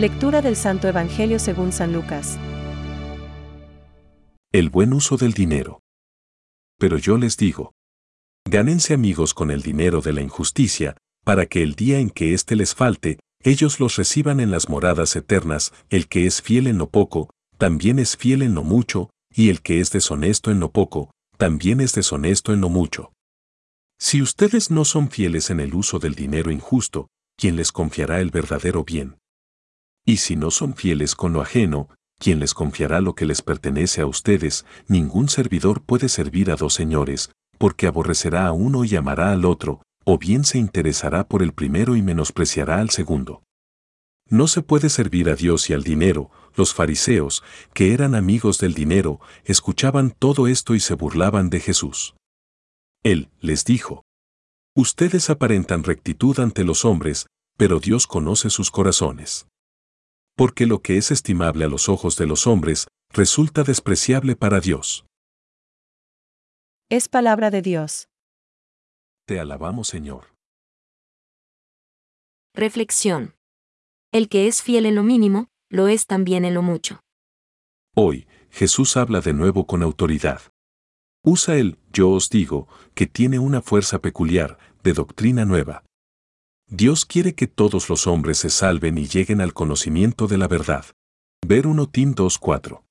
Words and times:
Lectura 0.00 0.40
del 0.40 0.56
Santo 0.56 0.88
Evangelio 0.88 1.38
según 1.38 1.72
San 1.72 1.92
Lucas. 1.92 2.38
El 4.50 4.70
buen 4.70 4.94
uso 4.94 5.18
del 5.18 5.34
dinero. 5.34 5.82
Pero 6.78 6.96
yo 6.96 7.18
les 7.18 7.36
digo, 7.36 7.74
gánense 8.48 8.94
amigos 8.94 9.34
con 9.34 9.50
el 9.50 9.60
dinero 9.60 10.00
de 10.00 10.14
la 10.14 10.22
injusticia, 10.22 10.96
para 11.22 11.44
que 11.44 11.62
el 11.62 11.74
día 11.74 11.98
en 11.98 12.08
que 12.08 12.32
éste 12.32 12.56
les 12.56 12.74
falte, 12.74 13.18
ellos 13.44 13.78
los 13.78 13.96
reciban 13.96 14.40
en 14.40 14.50
las 14.50 14.70
moradas 14.70 15.14
eternas, 15.16 15.74
el 15.90 16.08
que 16.08 16.24
es 16.24 16.40
fiel 16.40 16.66
en 16.66 16.78
lo 16.78 16.88
poco, 16.88 17.28
también 17.58 17.98
es 17.98 18.16
fiel 18.16 18.40
en 18.40 18.54
lo 18.54 18.62
mucho, 18.62 19.10
y 19.30 19.50
el 19.50 19.60
que 19.60 19.80
es 19.80 19.90
deshonesto 19.90 20.50
en 20.50 20.60
lo 20.60 20.72
poco, 20.72 21.10
también 21.36 21.82
es 21.82 21.92
deshonesto 21.92 22.54
en 22.54 22.62
lo 22.62 22.70
mucho. 22.70 23.12
Si 23.98 24.22
ustedes 24.22 24.70
no 24.70 24.86
son 24.86 25.10
fieles 25.10 25.50
en 25.50 25.60
el 25.60 25.74
uso 25.74 25.98
del 25.98 26.14
dinero 26.14 26.50
injusto, 26.50 27.08
¿quién 27.36 27.56
les 27.56 27.70
confiará 27.70 28.22
el 28.22 28.30
verdadero 28.30 28.82
bien? 28.82 29.19
Y 30.04 30.18
si 30.18 30.36
no 30.36 30.50
son 30.50 30.74
fieles 30.74 31.14
con 31.14 31.32
lo 31.32 31.40
ajeno, 31.40 31.88
¿quién 32.18 32.40
les 32.40 32.54
confiará 32.54 33.00
lo 33.00 33.14
que 33.14 33.26
les 33.26 33.42
pertenece 33.42 34.00
a 34.00 34.06
ustedes? 34.06 34.64
Ningún 34.88 35.28
servidor 35.28 35.82
puede 35.82 36.08
servir 36.08 36.50
a 36.50 36.56
dos 36.56 36.74
señores, 36.74 37.30
porque 37.58 37.86
aborrecerá 37.86 38.46
a 38.46 38.52
uno 38.52 38.84
y 38.84 38.96
amará 38.96 39.32
al 39.32 39.44
otro, 39.44 39.82
o 40.04 40.18
bien 40.18 40.44
se 40.44 40.58
interesará 40.58 41.28
por 41.28 41.42
el 41.42 41.52
primero 41.52 41.96
y 41.96 42.02
menospreciará 42.02 42.80
al 42.80 42.90
segundo. 42.90 43.42
No 44.28 44.46
se 44.46 44.62
puede 44.62 44.88
servir 44.88 45.28
a 45.28 45.34
Dios 45.34 45.68
y 45.70 45.74
al 45.74 45.82
dinero. 45.82 46.30
Los 46.54 46.72
fariseos, 46.72 47.42
que 47.74 47.92
eran 47.92 48.14
amigos 48.14 48.58
del 48.58 48.74
dinero, 48.74 49.20
escuchaban 49.44 50.12
todo 50.16 50.46
esto 50.46 50.74
y 50.74 50.80
se 50.80 50.94
burlaban 50.94 51.50
de 51.50 51.60
Jesús. 51.60 52.14
Él 53.02 53.28
les 53.40 53.64
dijo, 53.64 54.04
Ustedes 54.76 55.30
aparentan 55.30 55.82
rectitud 55.82 56.38
ante 56.38 56.62
los 56.62 56.84
hombres, 56.84 57.26
pero 57.56 57.80
Dios 57.80 58.06
conoce 58.06 58.50
sus 58.50 58.70
corazones. 58.70 59.48
Porque 60.40 60.64
lo 60.64 60.80
que 60.80 60.96
es 60.96 61.10
estimable 61.10 61.66
a 61.66 61.68
los 61.68 61.90
ojos 61.90 62.16
de 62.16 62.24
los 62.24 62.46
hombres, 62.46 62.86
resulta 63.10 63.62
despreciable 63.62 64.36
para 64.36 64.58
Dios. 64.60 65.04
Es 66.88 67.10
palabra 67.10 67.50
de 67.50 67.60
Dios. 67.60 68.08
Te 69.26 69.38
alabamos, 69.38 69.88
Señor. 69.88 70.34
Reflexión. 72.54 73.34
El 74.12 74.30
que 74.30 74.46
es 74.46 74.62
fiel 74.62 74.86
en 74.86 74.94
lo 74.94 75.02
mínimo, 75.02 75.48
lo 75.68 75.88
es 75.88 76.06
también 76.06 76.46
en 76.46 76.54
lo 76.54 76.62
mucho. 76.62 77.00
Hoy, 77.94 78.26
Jesús 78.50 78.96
habla 78.96 79.20
de 79.20 79.34
nuevo 79.34 79.66
con 79.66 79.82
autoridad. 79.82 80.40
Usa 81.22 81.56
el 81.56 81.76
yo 81.92 82.08
os 82.08 82.30
digo, 82.30 82.66
que 82.94 83.06
tiene 83.06 83.38
una 83.38 83.60
fuerza 83.60 83.98
peculiar, 83.98 84.58
de 84.82 84.94
doctrina 84.94 85.44
nueva. 85.44 85.84
Dios 86.72 87.04
quiere 87.04 87.34
que 87.34 87.48
todos 87.48 87.88
los 87.88 88.06
hombres 88.06 88.38
se 88.38 88.48
salven 88.48 88.96
y 88.96 89.08
lleguen 89.08 89.40
al 89.40 89.52
conocimiento 89.52 90.28
de 90.28 90.38
la 90.38 90.46
verdad. 90.46 90.84
Ver 91.44 91.66
1 91.66 91.88
Tim 91.88 92.14
2.4. 92.14 92.84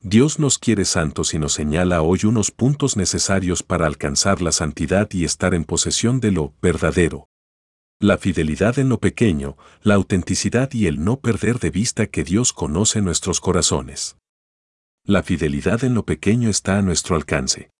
Dios 0.00 0.38
nos 0.38 0.58
quiere 0.58 0.86
santos 0.86 1.34
y 1.34 1.38
nos 1.38 1.52
señala 1.52 2.00
hoy 2.00 2.20
unos 2.24 2.50
puntos 2.50 2.96
necesarios 2.96 3.62
para 3.62 3.86
alcanzar 3.86 4.40
la 4.40 4.52
santidad 4.52 5.10
y 5.12 5.24
estar 5.24 5.52
en 5.52 5.64
posesión 5.64 6.18
de 6.18 6.30
lo 6.30 6.54
verdadero. 6.62 7.28
La 8.00 8.16
fidelidad 8.16 8.78
en 8.78 8.88
lo 8.88 8.98
pequeño, 9.00 9.58
la 9.82 9.96
autenticidad 9.96 10.72
y 10.72 10.86
el 10.86 11.04
no 11.04 11.20
perder 11.20 11.58
de 11.58 11.68
vista 11.68 12.06
que 12.06 12.24
Dios 12.24 12.54
conoce 12.54 13.02
nuestros 13.02 13.38
corazones. 13.38 14.16
La 15.04 15.22
fidelidad 15.22 15.84
en 15.84 15.92
lo 15.92 16.06
pequeño 16.06 16.48
está 16.48 16.78
a 16.78 16.82
nuestro 16.82 17.16
alcance. 17.16 17.73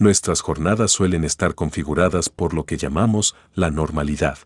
Nuestras 0.00 0.42
jornadas 0.42 0.92
suelen 0.92 1.24
estar 1.24 1.56
configuradas 1.56 2.28
por 2.28 2.54
lo 2.54 2.64
que 2.64 2.76
llamamos 2.76 3.34
la 3.54 3.70
normalidad. 3.70 4.38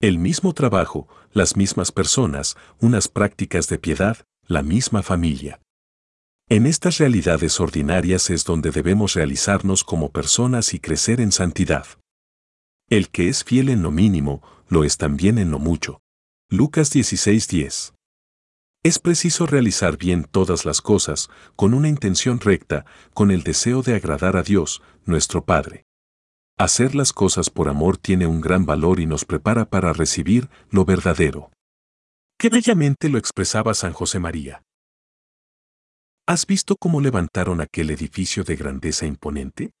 El 0.00 0.18
mismo 0.18 0.54
trabajo, 0.54 1.08
las 1.32 1.56
mismas 1.56 1.90
personas, 1.90 2.56
unas 2.80 3.08
prácticas 3.08 3.68
de 3.68 3.78
piedad, 3.78 4.18
la 4.46 4.62
misma 4.62 5.02
familia. 5.02 5.60
En 6.48 6.64
estas 6.64 6.98
realidades 6.98 7.58
ordinarias 7.58 8.30
es 8.30 8.44
donde 8.44 8.70
debemos 8.70 9.14
realizarnos 9.14 9.82
como 9.82 10.12
personas 10.12 10.72
y 10.72 10.78
crecer 10.78 11.20
en 11.20 11.32
santidad. 11.32 11.86
El 12.88 13.10
que 13.10 13.28
es 13.28 13.42
fiel 13.42 13.70
en 13.70 13.82
lo 13.82 13.90
mínimo, 13.90 14.42
lo 14.68 14.84
es 14.84 14.96
también 14.96 15.38
en 15.38 15.50
lo 15.50 15.58
mucho. 15.58 16.00
Lucas 16.48 16.94
16:10. 16.94 17.97
Es 18.84 18.98
preciso 18.98 19.46
realizar 19.46 19.96
bien 19.96 20.24
todas 20.24 20.64
las 20.64 20.80
cosas, 20.80 21.28
con 21.56 21.74
una 21.74 21.88
intención 21.88 22.38
recta, 22.40 22.86
con 23.12 23.30
el 23.30 23.42
deseo 23.42 23.82
de 23.82 23.94
agradar 23.94 24.36
a 24.36 24.42
Dios, 24.42 24.82
nuestro 25.04 25.44
Padre. 25.44 25.84
Hacer 26.58 26.94
las 26.94 27.12
cosas 27.12 27.50
por 27.50 27.68
amor 27.68 27.98
tiene 27.98 28.26
un 28.26 28.40
gran 28.40 28.66
valor 28.66 29.00
y 29.00 29.06
nos 29.06 29.24
prepara 29.24 29.68
para 29.68 29.92
recibir 29.92 30.48
lo 30.70 30.84
verdadero. 30.84 31.50
Qué 32.38 32.50
bellamente 32.50 33.08
lo 33.08 33.18
expresaba 33.18 33.74
San 33.74 33.92
José 33.92 34.20
María. 34.20 34.62
¿Has 36.26 36.46
visto 36.46 36.76
cómo 36.76 37.00
levantaron 37.00 37.60
aquel 37.60 37.90
edificio 37.90 38.44
de 38.44 38.54
grandeza 38.54 39.06
imponente? 39.06 39.72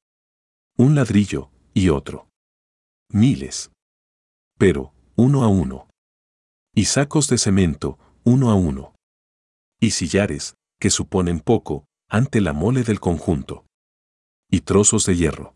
Un 0.76 0.94
ladrillo 0.94 1.50
y 1.74 1.88
otro. 1.90 2.28
Miles. 3.10 3.70
Pero, 4.56 4.92
uno 5.14 5.44
a 5.44 5.48
uno. 5.48 5.88
Y 6.74 6.86
sacos 6.86 7.28
de 7.28 7.38
cemento, 7.38 7.98
uno 8.28 8.50
a 8.50 8.54
uno. 8.54 8.94
Y 9.80 9.92
sillares, 9.92 10.54
que 10.78 10.90
suponen 10.90 11.40
poco, 11.40 11.86
ante 12.10 12.42
la 12.42 12.52
mole 12.52 12.82
del 12.82 13.00
conjunto. 13.00 13.64
Y 14.50 14.60
trozos 14.60 15.06
de 15.06 15.16
hierro. 15.16 15.54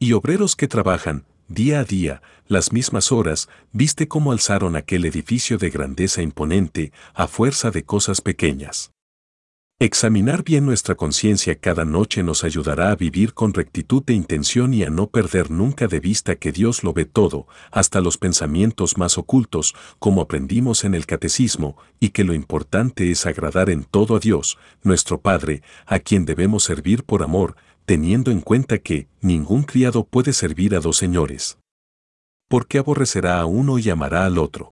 Y 0.00 0.12
obreros 0.12 0.56
que 0.56 0.66
trabajan, 0.66 1.26
día 1.46 1.78
a 1.78 1.84
día, 1.84 2.22
las 2.48 2.72
mismas 2.72 3.12
horas, 3.12 3.48
viste 3.72 4.08
cómo 4.08 4.32
alzaron 4.32 4.74
aquel 4.74 5.04
edificio 5.04 5.58
de 5.58 5.70
grandeza 5.70 6.22
imponente, 6.22 6.92
a 7.14 7.28
fuerza 7.28 7.70
de 7.70 7.84
cosas 7.84 8.20
pequeñas. 8.20 8.90
Examinar 9.78 10.42
bien 10.42 10.64
nuestra 10.64 10.94
conciencia 10.94 11.54
cada 11.58 11.84
noche 11.84 12.22
nos 12.22 12.44
ayudará 12.44 12.92
a 12.92 12.96
vivir 12.96 13.34
con 13.34 13.52
rectitud 13.52 14.02
de 14.02 14.14
intención 14.14 14.72
y 14.72 14.84
a 14.84 14.88
no 14.88 15.08
perder 15.08 15.50
nunca 15.50 15.86
de 15.86 16.00
vista 16.00 16.36
que 16.36 16.50
Dios 16.50 16.82
lo 16.82 16.94
ve 16.94 17.04
todo, 17.04 17.46
hasta 17.70 18.00
los 18.00 18.16
pensamientos 18.16 18.96
más 18.96 19.18
ocultos, 19.18 19.74
como 19.98 20.22
aprendimos 20.22 20.84
en 20.84 20.94
el 20.94 21.04
catecismo, 21.04 21.76
y 22.00 22.08
que 22.08 22.24
lo 22.24 22.32
importante 22.32 23.10
es 23.10 23.26
agradar 23.26 23.68
en 23.68 23.84
todo 23.84 24.16
a 24.16 24.18
Dios, 24.18 24.56
nuestro 24.82 25.20
Padre, 25.20 25.62
a 25.84 25.98
quien 25.98 26.24
debemos 26.24 26.64
servir 26.64 27.04
por 27.04 27.22
amor, 27.22 27.54
teniendo 27.84 28.30
en 28.30 28.40
cuenta 28.40 28.78
que 28.78 29.08
ningún 29.20 29.62
criado 29.64 30.04
puede 30.04 30.32
servir 30.32 30.74
a 30.74 30.80
dos 30.80 30.96
señores. 30.96 31.58
Porque 32.48 32.78
aborrecerá 32.78 33.40
a 33.40 33.44
uno 33.44 33.78
y 33.78 33.90
amará 33.90 34.24
al 34.24 34.38
otro. 34.38 34.72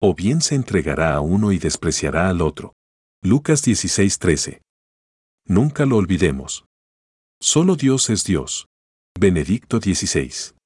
O 0.00 0.14
bien 0.14 0.40
se 0.40 0.54
entregará 0.54 1.12
a 1.12 1.20
uno 1.20 1.52
y 1.52 1.58
despreciará 1.58 2.30
al 2.30 2.40
otro. 2.40 2.72
Lucas 3.24 3.62
16:13. 3.62 4.62
Nunca 5.46 5.86
lo 5.86 5.96
olvidemos. 5.96 6.64
Solo 7.40 7.76
Dios 7.76 8.10
es 8.10 8.24
Dios. 8.24 8.66
Benedicto 9.16 9.78
16. 9.78 10.56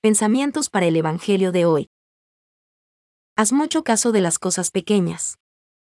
Pensamientos 0.00 0.70
para 0.70 0.86
el 0.86 0.94
Evangelio 0.94 1.50
de 1.50 1.64
hoy. 1.64 1.88
Haz 3.36 3.52
mucho 3.52 3.82
caso 3.82 4.12
de 4.12 4.20
las 4.20 4.38
cosas 4.38 4.70
pequeñas. 4.70 5.34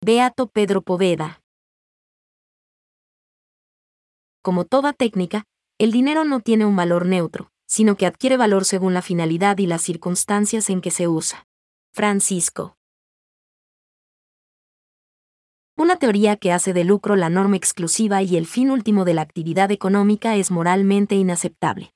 Beato 0.05 0.49
Pedro 0.49 0.83
Poveda. 0.83 1.41
Como 4.43 4.65
toda 4.65 4.93
técnica, 4.93 5.45
el 5.79 5.93
dinero 5.93 6.25
no 6.25 6.41
tiene 6.41 6.65
un 6.65 6.75
valor 6.75 7.07
neutro, 7.07 7.53
sino 7.69 7.97
que 7.97 8.07
adquiere 8.07 8.37
valor 8.37 8.65
según 8.65 8.93
la 8.93 9.03
finalidad 9.03 9.59
y 9.59 9.67
las 9.67 9.83
circunstancias 9.83 10.69
en 10.69 10.81
que 10.81 10.91
se 10.91 11.07
usa. 11.07 11.47
Francisco. 11.95 12.78
Una 15.81 15.95
teoría 15.95 16.35
que 16.35 16.51
hace 16.51 16.73
de 16.73 16.83
lucro 16.83 17.15
la 17.15 17.31
norma 17.31 17.55
exclusiva 17.55 18.21
y 18.21 18.37
el 18.37 18.47
fin 18.47 18.73
último 18.73 19.05
de 19.05 19.15
la 19.15 19.23
actividad 19.23 19.71
económica 19.71 20.35
es 20.35 20.51
moralmente 20.51 21.15
inaceptable. 21.15 21.95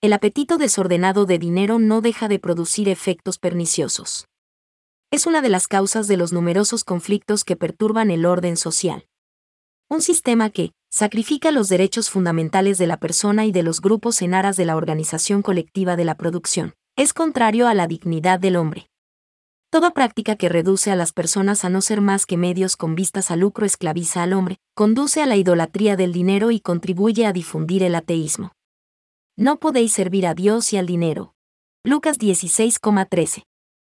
El 0.00 0.14
apetito 0.14 0.56
desordenado 0.56 1.26
de 1.26 1.38
dinero 1.38 1.78
no 1.78 2.00
deja 2.00 2.28
de 2.28 2.38
producir 2.38 2.88
efectos 2.88 3.36
perniciosos. 3.36 4.26
Es 5.10 5.26
una 5.26 5.42
de 5.42 5.50
las 5.50 5.68
causas 5.68 6.08
de 6.08 6.16
los 6.16 6.32
numerosos 6.32 6.82
conflictos 6.82 7.44
que 7.44 7.56
perturban 7.56 8.10
el 8.10 8.24
orden 8.24 8.56
social. 8.56 9.06
Un 9.90 10.00
sistema 10.00 10.48
que 10.48 10.72
sacrifica 10.90 11.50
los 11.50 11.68
derechos 11.68 12.08
fundamentales 12.08 12.78
de 12.78 12.86
la 12.86 12.96
persona 12.96 13.44
y 13.44 13.52
de 13.52 13.64
los 13.64 13.82
grupos 13.82 14.22
en 14.22 14.32
aras 14.32 14.56
de 14.56 14.64
la 14.64 14.76
organización 14.76 15.42
colectiva 15.42 15.96
de 15.96 16.06
la 16.06 16.14
producción, 16.14 16.72
es 16.96 17.12
contrario 17.12 17.68
a 17.68 17.74
la 17.74 17.86
dignidad 17.86 18.40
del 18.40 18.56
hombre. 18.56 18.88
Toda 19.74 19.90
práctica 19.90 20.36
que 20.36 20.48
reduce 20.48 20.92
a 20.92 20.94
las 20.94 21.12
personas 21.12 21.64
a 21.64 21.68
no 21.68 21.80
ser 21.80 22.00
más 22.00 22.26
que 22.26 22.36
medios 22.36 22.76
con 22.76 22.94
vistas 22.94 23.32
al 23.32 23.40
lucro 23.40 23.66
esclaviza 23.66 24.22
al 24.22 24.32
hombre, 24.32 24.58
conduce 24.72 25.20
a 25.20 25.26
la 25.26 25.34
idolatría 25.34 25.96
del 25.96 26.12
dinero 26.12 26.52
y 26.52 26.60
contribuye 26.60 27.26
a 27.26 27.32
difundir 27.32 27.82
el 27.82 27.96
ateísmo. 27.96 28.52
No 29.36 29.58
podéis 29.58 29.92
servir 29.92 30.28
a 30.28 30.34
Dios 30.34 30.72
y 30.72 30.76
al 30.76 30.86
dinero. 30.86 31.34
Lucas 31.82 32.20
16,13. 32.20 33.42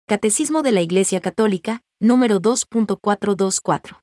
Catecismo 0.08 0.62
de 0.62 0.72
la 0.72 0.80
Iglesia 0.80 1.20
Católica, 1.20 1.82
número 2.00 2.42
2.424. 2.42 4.00